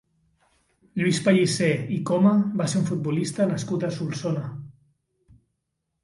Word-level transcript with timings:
Lluís 0.99 1.17
Pellicer 1.25 1.67
i 1.97 1.97
Coma 2.09 2.31
va 2.61 2.65
ser 2.73 2.79
un 2.79 2.87
futbolista 2.87 3.47
nascut 3.51 3.85
a 3.89 3.91
Solsona. 3.99 4.41